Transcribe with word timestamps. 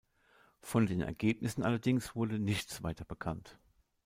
Von 0.61 0.87
den 0.87 1.01
Ergebnissen 1.01 1.61
allerdings 1.61 2.15
wurde 2.15 2.39
nichts 2.39 2.81
weiter 2.81 3.05
bekannt. 3.05 3.59